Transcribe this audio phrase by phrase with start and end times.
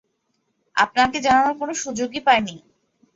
[0.75, 2.55] আপনাকে জানানোর কোন সুযোগই পাই নি।